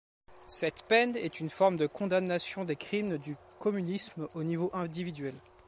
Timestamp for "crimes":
2.75-3.19